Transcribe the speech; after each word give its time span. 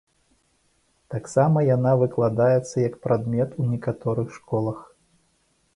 Таксама 1.15 1.57
яна 1.75 1.91
выкладаецца 2.05 2.75
як 2.89 2.93
прадмет 3.05 3.49
у 3.65 3.69
некаторых 3.77 4.27
школах. 4.41 4.79